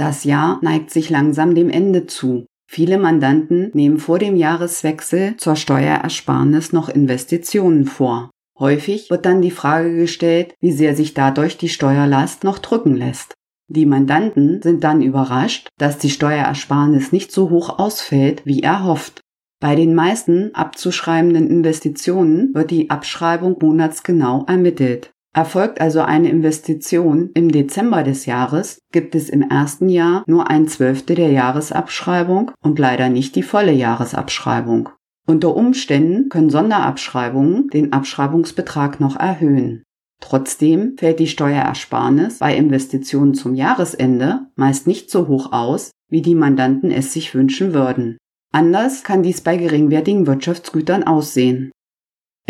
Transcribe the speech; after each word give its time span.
Das 0.00 0.24
Jahr 0.24 0.58
neigt 0.62 0.90
sich 0.90 1.10
langsam 1.10 1.54
dem 1.54 1.68
Ende 1.68 2.06
zu. 2.06 2.46
Viele 2.66 2.96
Mandanten 2.96 3.70
nehmen 3.74 3.98
vor 3.98 4.18
dem 4.18 4.34
Jahreswechsel 4.34 5.36
zur 5.36 5.56
Steuerersparnis 5.56 6.72
noch 6.72 6.88
Investitionen 6.88 7.84
vor. 7.84 8.30
Häufig 8.58 9.10
wird 9.10 9.26
dann 9.26 9.42
die 9.42 9.50
Frage 9.50 9.94
gestellt, 9.94 10.54
wie 10.58 10.72
sehr 10.72 10.96
sich 10.96 11.12
dadurch 11.12 11.58
die 11.58 11.68
Steuerlast 11.68 12.44
noch 12.44 12.60
drücken 12.60 12.96
lässt. 12.96 13.34
Die 13.68 13.84
Mandanten 13.84 14.62
sind 14.62 14.84
dann 14.84 15.02
überrascht, 15.02 15.68
dass 15.76 15.98
die 15.98 16.08
Steuerersparnis 16.08 17.12
nicht 17.12 17.30
so 17.30 17.50
hoch 17.50 17.78
ausfällt, 17.78 18.46
wie 18.46 18.62
erhofft. 18.62 19.20
Bei 19.60 19.74
den 19.74 19.94
meisten 19.94 20.54
abzuschreibenden 20.54 21.46
Investitionen 21.46 22.54
wird 22.54 22.70
die 22.70 22.88
Abschreibung 22.88 23.58
monatsgenau 23.60 24.46
ermittelt. 24.46 25.10
Erfolgt 25.32 25.80
also 25.80 26.00
eine 26.00 26.28
Investition 26.28 27.30
im 27.34 27.52
Dezember 27.52 28.02
des 28.02 28.26
Jahres, 28.26 28.80
gibt 28.90 29.14
es 29.14 29.28
im 29.28 29.42
ersten 29.42 29.88
Jahr 29.88 30.24
nur 30.26 30.50
ein 30.50 30.66
Zwölftel 30.66 31.14
der 31.14 31.30
Jahresabschreibung 31.30 32.50
und 32.62 32.78
leider 32.80 33.08
nicht 33.08 33.36
die 33.36 33.44
volle 33.44 33.72
Jahresabschreibung. 33.72 34.88
Unter 35.28 35.54
Umständen 35.54 36.28
können 36.28 36.50
Sonderabschreibungen 36.50 37.68
den 37.68 37.92
Abschreibungsbetrag 37.92 38.98
noch 38.98 39.14
erhöhen. 39.14 39.84
Trotzdem 40.20 40.96
fällt 40.98 41.20
die 41.20 41.28
Steuerersparnis 41.28 42.38
bei 42.38 42.56
Investitionen 42.56 43.34
zum 43.34 43.54
Jahresende 43.54 44.46
meist 44.56 44.88
nicht 44.88 45.10
so 45.10 45.28
hoch 45.28 45.52
aus, 45.52 45.92
wie 46.08 46.22
die 46.22 46.34
Mandanten 46.34 46.90
es 46.90 47.12
sich 47.12 47.34
wünschen 47.34 47.72
würden. 47.72 48.18
Anders 48.52 49.04
kann 49.04 49.22
dies 49.22 49.40
bei 49.40 49.56
geringwertigen 49.56 50.26
Wirtschaftsgütern 50.26 51.04
aussehen. 51.04 51.70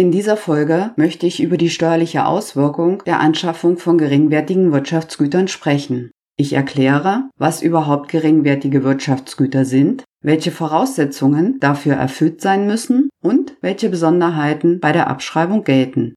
In 0.01 0.11
dieser 0.11 0.39
Folge 0.39 0.93
möchte 0.97 1.27
ich 1.27 1.43
über 1.43 1.59
die 1.59 1.69
steuerliche 1.69 2.25
Auswirkung 2.25 3.05
der 3.05 3.21
Anschaffung 3.21 3.77
von 3.77 3.99
geringwertigen 3.99 4.73
Wirtschaftsgütern 4.73 5.47
sprechen. 5.47 6.11
Ich 6.39 6.55
erkläre, 6.55 7.29
was 7.37 7.61
überhaupt 7.61 8.09
geringwertige 8.09 8.83
Wirtschaftsgüter 8.83 9.67
sind, 9.67 10.05
welche 10.25 10.53
Voraussetzungen 10.53 11.61
dafür 11.61 11.97
erfüllt 11.97 12.41
sein 12.41 12.67
müssen 12.67 13.11
und 13.23 13.59
welche 13.61 13.91
Besonderheiten 13.91 14.81
bei 14.81 14.93
der 14.93 15.09
Abschreibung 15.09 15.65
gelten. 15.65 16.15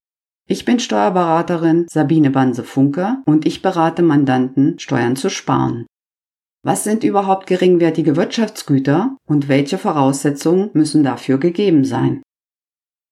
Ich 0.47 0.63
bin 0.63 0.79
Steuerberaterin 0.79 1.85
Sabine 1.89 2.29
Banse-Funke 2.29 3.17
und 3.25 3.45
ich 3.45 3.61
berate 3.61 4.01
Mandanten, 4.01 4.79
Steuern 4.79 5.17
zu 5.17 5.29
sparen. 5.29 5.87
Was 6.65 6.85
sind 6.85 7.03
überhaupt 7.03 7.47
geringwertige 7.47 8.15
Wirtschaftsgüter 8.15 9.17
und 9.27 9.49
welche 9.49 9.77
Voraussetzungen 9.77 10.69
müssen 10.71 11.03
dafür 11.03 11.37
gegeben 11.37 11.83
sein? 11.83 12.21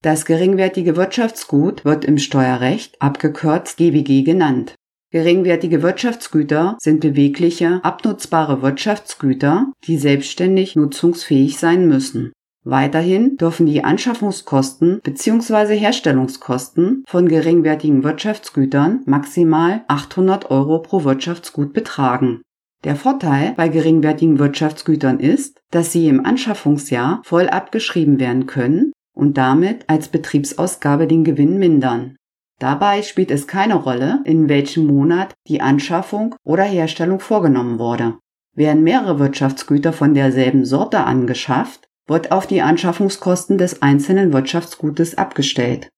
Das 0.03 0.25
geringwertige 0.25 0.95
Wirtschaftsgut 0.95 1.85
wird 1.85 2.05
im 2.05 2.17
Steuerrecht 2.17 2.99
abgekürzt 2.99 3.77
GWG 3.77 4.23
genannt. 4.23 4.73
Geringwertige 5.11 5.83
Wirtschaftsgüter 5.83 6.75
sind 6.79 7.01
bewegliche, 7.01 7.81
abnutzbare 7.83 8.63
Wirtschaftsgüter, 8.63 9.71
die 9.85 9.99
selbstständig 9.99 10.75
nutzungsfähig 10.75 11.59
sein 11.59 11.87
müssen. 11.87 12.31
Weiterhin 12.63 13.37
dürfen 13.37 13.67
die 13.67 13.83
Anschaffungskosten 13.83 15.01
bzw. 15.03 15.77
Herstellungskosten 15.77 17.03
von 17.07 17.27
geringwertigen 17.27 18.03
Wirtschaftsgütern 18.03 19.01
maximal 19.05 19.83
800 19.87 20.49
Euro 20.49 20.79
pro 20.79 21.03
Wirtschaftsgut 21.03 21.73
betragen. 21.73 22.41
Der 22.83 22.95
Vorteil 22.95 23.53
bei 23.55 23.67
geringwertigen 23.67 24.39
Wirtschaftsgütern 24.39 25.19
ist, 25.19 25.59
dass 25.69 25.91
sie 25.91 26.07
im 26.07 26.25
Anschaffungsjahr 26.25 27.21
voll 27.23 27.49
abgeschrieben 27.49 28.19
werden 28.19 28.47
können 28.47 28.93
und 29.21 29.37
damit 29.37 29.87
als 29.87 30.07
Betriebsausgabe 30.07 31.05
den 31.05 31.23
Gewinn 31.23 31.59
mindern. 31.59 32.17
Dabei 32.57 33.03
spielt 33.03 33.29
es 33.29 33.47
keine 33.47 33.75
Rolle, 33.75 34.21
in 34.25 34.49
welchem 34.49 34.87
Monat 34.87 35.33
die 35.47 35.61
Anschaffung 35.61 36.35
oder 36.43 36.63
Herstellung 36.63 37.19
vorgenommen 37.19 37.77
wurde. 37.77 38.17
Werden 38.55 38.83
mehrere 38.83 39.19
Wirtschaftsgüter 39.19 39.93
von 39.93 40.15
derselben 40.15 40.65
Sorte 40.65 41.03
angeschafft, 41.03 41.87
wird 42.07 42.31
auf 42.31 42.47
die 42.47 42.63
Anschaffungskosten 42.63 43.59
des 43.59 43.83
einzelnen 43.83 44.33
Wirtschaftsgutes 44.33 45.17
abgestellt. 45.17 45.89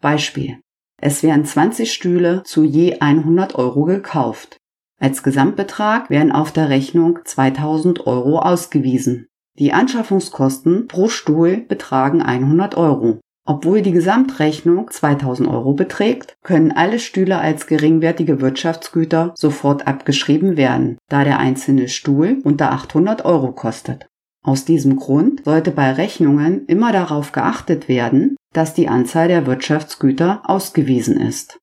Beispiel. 0.00 0.58
Es 1.02 1.22
werden 1.22 1.44
20 1.44 1.92
Stühle 1.92 2.42
zu 2.44 2.64
je 2.64 2.98
100 3.00 3.56
Euro 3.56 3.84
gekauft. 3.84 4.56
Als 4.98 5.22
Gesamtbetrag 5.22 6.08
werden 6.08 6.32
auf 6.32 6.50
der 6.50 6.70
Rechnung 6.70 7.18
2000 7.24 8.06
Euro 8.06 8.38
ausgewiesen. 8.38 9.26
Die 9.58 9.72
Anschaffungskosten 9.72 10.86
pro 10.86 11.08
Stuhl 11.08 11.58
betragen 11.58 12.22
100 12.22 12.76
Euro. 12.76 13.20
Obwohl 13.46 13.82
die 13.82 13.92
Gesamtrechnung 13.92 14.90
2000 14.90 15.48
Euro 15.48 15.72
beträgt, 15.72 16.34
können 16.42 16.72
alle 16.72 16.98
Stühle 16.98 17.38
als 17.38 17.66
geringwertige 17.66 18.40
Wirtschaftsgüter 18.40 19.32
sofort 19.34 19.86
abgeschrieben 19.86 20.56
werden, 20.56 20.98
da 21.08 21.24
der 21.24 21.38
einzelne 21.38 21.88
Stuhl 21.88 22.38
unter 22.44 22.70
800 22.72 23.24
Euro 23.24 23.52
kostet. 23.52 24.06
Aus 24.42 24.64
diesem 24.64 24.96
Grund 24.96 25.44
sollte 25.44 25.70
bei 25.70 25.92
Rechnungen 25.92 26.64
immer 26.66 26.92
darauf 26.92 27.32
geachtet 27.32 27.88
werden, 27.88 28.36
dass 28.54 28.74
die 28.74 28.88
Anzahl 28.88 29.28
der 29.28 29.46
Wirtschaftsgüter 29.46 30.42
ausgewiesen 30.44 31.20
ist. 31.20 31.59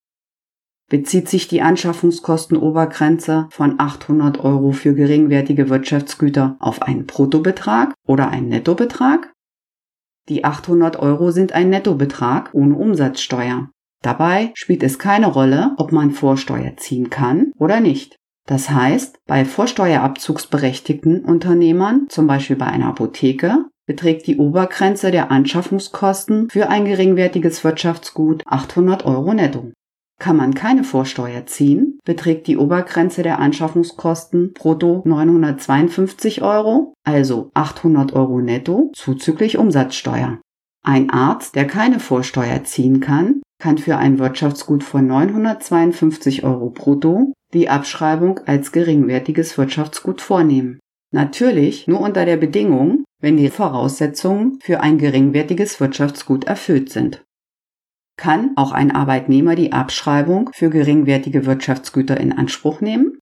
Bezieht 0.90 1.28
sich 1.28 1.50
die 1.50 1.62
Anschaffungskostenobergrenze 1.62 3.48
von 3.52 3.78
800 3.78 4.40
Euro 4.40 4.72
für 4.72 4.94
geringwertige 4.94 5.70
Wirtschaftsgüter 5.70 6.56
auf 6.60 6.82
einen 6.82 7.06
Bruttobetrag 7.06 7.94
oder 8.08 8.30
einen 8.30 8.48
Nettobetrag? 8.48 9.34
Die 10.30 10.46
800 10.46 10.98
Euro 10.98 11.32
sind 11.32 11.52
ein 11.52 11.70
Nettobetrag 11.70 12.52
ohne 12.54 12.76
Umsatzsteuer. 12.76 13.70
Dabei 14.02 14.52
spielt 14.54 14.82
es 14.82 14.98
keine 14.98 15.28
Rolle, 15.28 15.74
ob 15.76 15.92
man 15.92 16.12
Vorsteuer 16.12 16.78
ziehen 16.78 17.10
kann 17.10 17.52
oder 17.58 17.82
nicht. 17.82 18.16
Das 18.46 18.70
heißt, 18.70 19.18
bei 19.26 19.44
vorsteuerabzugsberechtigten 19.44 21.26
Unternehmern, 21.26 22.06
zum 22.08 22.28
Beispiel 22.28 22.56
bei 22.56 22.68
einer 22.68 22.88
Apotheke, 22.88 23.66
beträgt 23.86 24.26
die 24.28 24.38
Obergrenze 24.38 25.12
der 25.12 25.32
Anschaffungskosten 25.32 26.50
für 26.50 26.70
ein 26.70 26.86
geringwertiges 26.86 27.66
Wirtschaftsgut 27.66 28.44
800 28.46 29.04
Euro 29.06 29.34
netto. 29.34 29.72
Kann 30.20 30.36
man 30.36 30.56
keine 30.56 30.84
Vorsteuer 30.84 31.46
ziehen, 31.46 32.00
beträgt 32.04 32.48
die 32.48 32.58
Obergrenze 32.58 33.22
der 33.22 33.40
Anschaffungskosten 33.40 34.54
brutto 34.54 35.04
952 35.06 36.42
Euro, 36.42 36.94
also 37.04 37.52
800 37.54 38.14
Euro 38.14 38.42
netto, 38.42 38.92
zuzüglich 38.96 39.58
Umsatzsteuer. 39.58 40.40
Ein 40.84 41.10
Arzt, 41.10 41.56
der 41.56 41.68
keine 41.68 42.00
Vorsteuer 42.00 42.64
ziehen 42.64 43.00
kann, 43.00 43.42
kann 43.60 43.78
für 43.78 43.98
ein 43.98 44.20
Wirtschaftsgut 44.20 44.84
von 44.84 45.06
952 45.06 46.44
Euro 46.44 46.70
brutto 46.70 47.34
die 47.54 47.70
Abschreibung 47.70 48.40
als 48.46 48.72
geringwertiges 48.72 49.58
Wirtschaftsgut 49.58 50.22
vornehmen. 50.22 50.80
Natürlich 51.14 51.88
nur 51.88 52.02
unter 52.02 52.26
der 52.26 52.38
Bedingung, 52.38 53.04
wenn 53.22 53.38
die 53.38 53.50
Voraussetzungen 53.50 54.60
für 54.62 54.82
ein 54.82 54.98
geringwertiges 54.98 55.80
Wirtschaftsgut 55.80 56.46
erfüllt 56.46 56.90
sind. 56.90 57.24
Kann 58.18 58.52
auch 58.56 58.72
ein 58.72 58.92
Arbeitnehmer 58.92 59.56
die 59.56 59.72
Abschreibung 59.72 60.50
für 60.54 60.70
geringwertige 60.70 61.46
Wirtschaftsgüter 61.46 62.20
in 62.20 62.34
Anspruch 62.34 62.82
nehmen? 62.82 63.20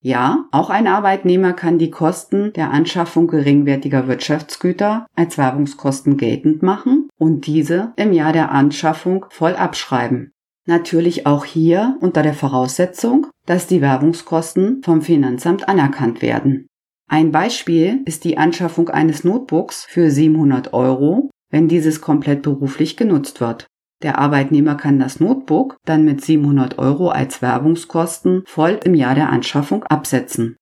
Ja, 0.00 0.44
auch 0.52 0.70
ein 0.70 0.86
Arbeitnehmer 0.86 1.52
kann 1.52 1.78
die 1.78 1.90
Kosten 1.90 2.52
der 2.52 2.70
Anschaffung 2.70 3.26
geringwertiger 3.26 4.06
Wirtschaftsgüter 4.06 5.06
als 5.16 5.36
Werbungskosten 5.36 6.16
geltend 6.16 6.62
machen 6.62 7.08
und 7.18 7.46
diese 7.46 7.92
im 7.96 8.12
Jahr 8.12 8.32
der 8.32 8.52
Anschaffung 8.52 9.26
voll 9.30 9.56
abschreiben. 9.56 10.30
Natürlich 10.66 11.26
auch 11.26 11.44
hier 11.44 11.96
unter 12.00 12.22
der 12.22 12.34
Voraussetzung, 12.34 13.26
dass 13.46 13.66
die 13.66 13.80
Werbungskosten 13.80 14.82
vom 14.84 15.02
Finanzamt 15.02 15.68
anerkannt 15.68 16.22
werden. 16.22 16.68
Ein 17.08 17.32
Beispiel 17.32 18.02
ist 18.04 18.24
die 18.24 18.38
Anschaffung 18.38 18.88
eines 18.88 19.24
Notebooks 19.24 19.86
für 19.88 20.10
700 20.10 20.72
Euro, 20.72 21.30
wenn 21.50 21.68
dieses 21.68 22.00
komplett 22.00 22.42
beruflich 22.42 22.96
genutzt 22.96 23.40
wird. 23.40 23.66
Der 24.02 24.18
Arbeitnehmer 24.18 24.74
kann 24.74 24.98
das 24.98 25.20
Notebook 25.20 25.78
dann 25.84 26.04
mit 26.04 26.24
700 26.24 26.78
Euro 26.78 27.08
als 27.08 27.40
Werbungskosten 27.40 28.42
voll 28.46 28.78
im 28.84 28.94
Jahr 28.94 29.14
der 29.14 29.30
Anschaffung 29.30 29.84
absetzen. 29.84 30.56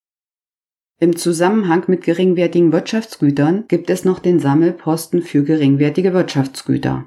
Im 1.00 1.16
Zusammenhang 1.16 1.84
mit 1.88 2.04
geringwertigen 2.04 2.72
Wirtschaftsgütern 2.72 3.64
gibt 3.66 3.90
es 3.90 4.04
noch 4.04 4.20
den 4.20 4.38
Sammelposten 4.38 5.22
für 5.22 5.42
geringwertige 5.42 6.14
Wirtschaftsgüter. 6.14 7.06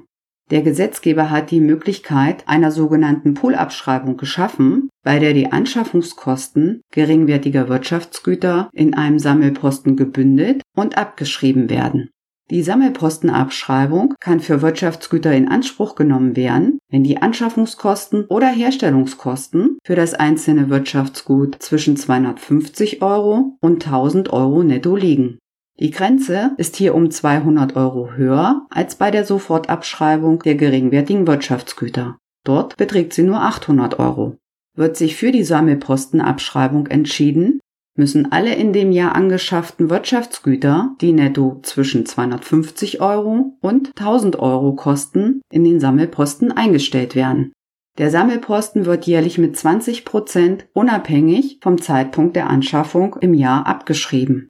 Der 0.50 0.62
Gesetzgeber 0.62 1.30
hat 1.30 1.50
die 1.50 1.60
Möglichkeit 1.60 2.46
einer 2.46 2.70
sogenannten 2.70 3.34
Poolabschreibung 3.34 4.16
geschaffen, 4.16 4.88
bei 5.02 5.18
der 5.18 5.34
die 5.34 5.52
Anschaffungskosten 5.52 6.82
geringwertiger 6.90 7.68
Wirtschaftsgüter 7.68 8.70
in 8.72 8.94
einem 8.94 9.18
Sammelposten 9.18 9.96
gebündelt 9.96 10.62
und 10.74 10.96
abgeschrieben 10.96 11.68
werden. 11.68 12.10
Die 12.50 12.62
Sammelpostenabschreibung 12.62 14.14
kann 14.20 14.40
für 14.40 14.62
Wirtschaftsgüter 14.62 15.32
in 15.32 15.48
Anspruch 15.48 15.96
genommen 15.96 16.34
werden, 16.34 16.78
wenn 16.88 17.04
die 17.04 17.18
Anschaffungskosten 17.18 18.24
oder 18.24 18.48
Herstellungskosten 18.48 19.78
für 19.84 19.94
das 19.94 20.14
einzelne 20.14 20.70
Wirtschaftsgut 20.70 21.56
zwischen 21.58 21.98
250 21.98 23.02
Euro 23.02 23.58
und 23.60 23.84
1000 23.84 24.32
Euro 24.32 24.62
netto 24.62 24.96
liegen. 24.96 25.38
Die 25.78 25.90
Grenze 25.90 26.52
ist 26.56 26.76
hier 26.76 26.94
um 26.94 27.10
200 27.10 27.76
Euro 27.76 28.12
höher 28.12 28.66
als 28.70 28.96
bei 28.96 29.10
der 29.10 29.24
Sofortabschreibung 29.26 30.40
der 30.40 30.54
geringwertigen 30.54 31.26
Wirtschaftsgüter. 31.26 32.16
Dort 32.44 32.78
beträgt 32.78 33.12
sie 33.12 33.24
nur 33.24 33.42
800 33.42 33.98
Euro. 33.98 34.38
Wird 34.74 34.96
sich 34.96 35.16
für 35.16 35.32
die 35.32 35.44
Sammelpostenabschreibung 35.44 36.86
entschieden, 36.86 37.60
müssen 37.98 38.32
alle 38.32 38.54
in 38.54 38.72
dem 38.72 38.92
Jahr 38.92 39.14
angeschafften 39.14 39.90
Wirtschaftsgüter, 39.90 40.94
die 41.00 41.12
netto 41.12 41.60
zwischen 41.62 42.06
250 42.06 43.02
Euro 43.02 43.58
und 43.60 43.88
1000 43.98 44.38
Euro 44.38 44.74
kosten, 44.74 45.42
in 45.50 45.64
den 45.64 45.80
Sammelposten 45.80 46.52
eingestellt 46.52 47.14
werden. 47.14 47.52
Der 47.98 48.10
Sammelposten 48.10 48.86
wird 48.86 49.06
jährlich 49.06 49.38
mit 49.38 49.56
20 49.56 50.04
Prozent 50.04 50.68
unabhängig 50.72 51.58
vom 51.60 51.82
Zeitpunkt 51.82 52.36
der 52.36 52.48
Anschaffung 52.48 53.16
im 53.20 53.34
Jahr 53.34 53.66
abgeschrieben. 53.66 54.48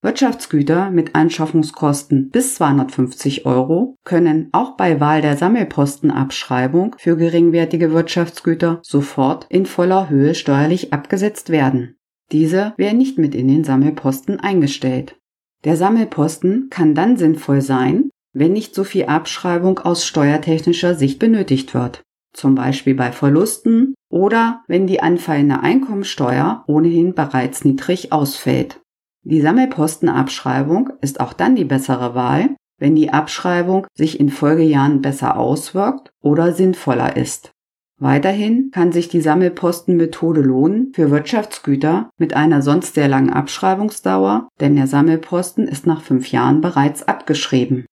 Wirtschaftsgüter 0.00 0.90
mit 0.90 1.16
Anschaffungskosten 1.16 2.30
bis 2.30 2.54
250 2.54 3.46
Euro 3.46 3.96
können 4.04 4.48
auch 4.52 4.76
bei 4.76 5.00
Wahl 5.00 5.22
der 5.22 5.36
Sammelpostenabschreibung 5.36 6.94
für 6.98 7.16
geringwertige 7.16 7.92
Wirtschaftsgüter 7.92 8.80
sofort 8.82 9.46
in 9.48 9.66
voller 9.66 10.08
Höhe 10.08 10.36
steuerlich 10.36 10.92
abgesetzt 10.92 11.50
werden. 11.50 11.97
Diese 12.32 12.74
werden 12.76 12.98
nicht 12.98 13.18
mit 13.18 13.34
in 13.34 13.48
den 13.48 13.64
Sammelposten 13.64 14.40
eingestellt. 14.40 15.16
Der 15.64 15.76
Sammelposten 15.76 16.68
kann 16.70 16.94
dann 16.94 17.16
sinnvoll 17.16 17.62
sein, 17.62 18.10
wenn 18.32 18.52
nicht 18.52 18.74
so 18.74 18.84
viel 18.84 19.06
Abschreibung 19.06 19.78
aus 19.78 20.06
steuertechnischer 20.06 20.94
Sicht 20.94 21.18
benötigt 21.18 21.74
wird, 21.74 22.02
zum 22.32 22.54
Beispiel 22.54 22.94
bei 22.94 23.12
Verlusten 23.12 23.94
oder 24.10 24.62
wenn 24.68 24.86
die 24.86 25.00
anfallende 25.00 25.60
Einkommensteuer 25.60 26.64
ohnehin 26.66 27.14
bereits 27.14 27.64
niedrig 27.64 28.12
ausfällt. 28.12 28.80
Die 29.24 29.40
Sammelpostenabschreibung 29.40 30.90
ist 31.00 31.20
auch 31.20 31.32
dann 31.32 31.56
die 31.56 31.64
bessere 31.64 32.14
Wahl, 32.14 32.54
wenn 32.78 32.94
die 32.94 33.10
Abschreibung 33.10 33.86
sich 33.94 34.20
in 34.20 34.30
Folgejahren 34.30 35.02
besser 35.02 35.36
auswirkt 35.36 36.10
oder 36.22 36.52
sinnvoller 36.52 37.16
ist. 37.16 37.50
Weiterhin 38.00 38.70
kann 38.70 38.92
sich 38.92 39.08
die 39.08 39.20
Sammelpostenmethode 39.20 40.40
lohnen 40.40 40.92
für 40.94 41.10
Wirtschaftsgüter 41.10 42.10
mit 42.16 42.34
einer 42.34 42.62
sonst 42.62 42.94
sehr 42.94 43.08
langen 43.08 43.30
Abschreibungsdauer, 43.30 44.48
denn 44.60 44.76
der 44.76 44.86
Sammelposten 44.86 45.66
ist 45.66 45.86
nach 45.86 46.02
fünf 46.02 46.30
Jahren 46.30 46.60
bereits 46.60 47.02
abgeschrieben. 47.02 47.86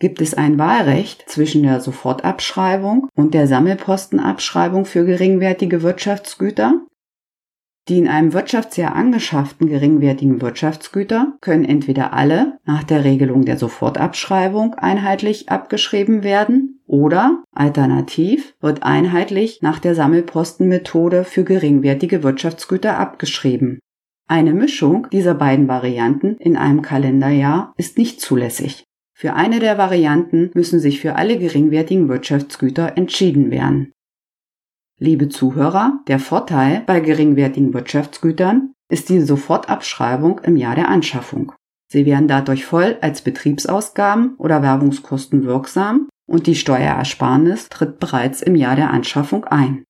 Gibt 0.00 0.20
es 0.22 0.34
ein 0.34 0.58
Wahlrecht 0.58 1.24
zwischen 1.28 1.62
der 1.62 1.80
Sofortabschreibung 1.80 3.08
und 3.14 3.34
der 3.34 3.46
Sammelpostenabschreibung 3.46 4.86
für 4.86 5.04
geringwertige 5.04 5.82
Wirtschaftsgüter, 5.82 6.80
die 7.88 7.98
in 7.98 8.08
einem 8.08 8.32
Wirtschaftsjahr 8.32 8.94
angeschafften 8.94 9.68
geringwertigen 9.68 10.40
Wirtschaftsgüter 10.40 11.36
können 11.40 11.64
entweder 11.64 12.14
alle 12.14 12.58
nach 12.64 12.82
der 12.82 13.04
Regelung 13.04 13.44
der 13.44 13.58
Sofortabschreibung 13.58 14.74
einheitlich 14.74 15.50
abgeschrieben 15.50 16.22
werden 16.22 16.80
oder 16.86 17.42
alternativ 17.52 18.54
wird 18.60 18.82
einheitlich 18.82 19.60
nach 19.60 19.78
der 19.78 19.94
Sammelpostenmethode 19.94 21.24
für 21.24 21.44
geringwertige 21.44 22.22
Wirtschaftsgüter 22.22 22.98
abgeschrieben. 22.98 23.80
Eine 24.26 24.54
Mischung 24.54 25.08
dieser 25.12 25.34
beiden 25.34 25.68
Varianten 25.68 26.36
in 26.38 26.56
einem 26.56 26.80
Kalenderjahr 26.80 27.74
ist 27.76 27.98
nicht 27.98 28.20
zulässig. 28.22 28.84
Für 29.12 29.34
eine 29.34 29.60
der 29.60 29.76
Varianten 29.76 30.50
müssen 30.54 30.80
sich 30.80 31.00
für 31.00 31.16
alle 31.16 31.38
geringwertigen 31.38 32.08
Wirtschaftsgüter 32.08 32.96
entschieden 32.96 33.50
werden. 33.50 33.92
Liebe 35.04 35.28
Zuhörer, 35.28 36.00
der 36.08 36.18
Vorteil 36.18 36.82
bei 36.86 36.98
geringwertigen 37.00 37.74
Wirtschaftsgütern 37.74 38.72
ist 38.88 39.10
die 39.10 39.20
Sofortabschreibung 39.20 40.38
im 40.38 40.56
Jahr 40.56 40.76
der 40.76 40.88
Anschaffung. 40.88 41.52
Sie 41.92 42.06
werden 42.06 42.26
dadurch 42.26 42.64
voll 42.64 42.96
als 43.02 43.20
Betriebsausgaben 43.20 44.34
oder 44.38 44.62
Werbungskosten 44.62 45.44
wirksam 45.44 46.08
und 46.26 46.46
die 46.46 46.54
Steuerersparnis 46.54 47.68
tritt 47.68 48.00
bereits 48.00 48.40
im 48.40 48.54
Jahr 48.54 48.76
der 48.76 48.92
Anschaffung 48.92 49.44
ein. 49.44 49.84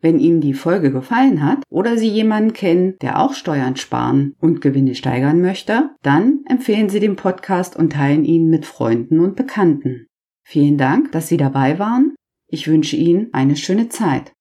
Wenn 0.00 0.20
Ihnen 0.20 0.40
die 0.40 0.54
Folge 0.54 0.92
gefallen 0.92 1.44
hat 1.44 1.64
oder 1.70 1.96
Sie 1.96 2.08
jemanden 2.08 2.52
kennen, 2.52 2.94
der 3.02 3.20
auch 3.20 3.34
Steuern 3.34 3.76
sparen 3.76 4.34
und 4.40 4.60
Gewinne 4.60 4.94
steigern 4.94 5.40
möchte, 5.40 5.90
dann 6.02 6.44
empfehlen 6.48 6.88
Sie 6.88 7.00
den 7.00 7.16
Podcast 7.16 7.74
und 7.76 7.92
teilen 7.92 8.24
ihn 8.24 8.48
mit 8.48 8.66
Freunden 8.66 9.20
und 9.20 9.36
Bekannten. 9.36 10.06
Vielen 10.44 10.76
Dank, 10.76 11.12
dass 11.12 11.28
Sie 11.28 11.36
dabei 11.36 11.78
waren 11.78 12.15
ich 12.48 12.68
wünsche 12.68 12.96
Ihnen 12.96 13.32
eine 13.32 13.56
schöne 13.56 13.88
Zeit. 13.88 14.35